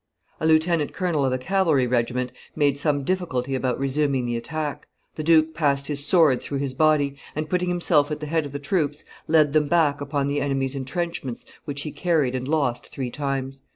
[0.39, 5.21] A lieutenant colonel of a cavalry regiment made some difficulty about resuming the attack: the
[5.21, 8.57] duke passed his sword through his body, and, putting himself at the head of the
[8.57, 13.61] troops, led them back upon the enemy's intrenchments which he carried and lost three times.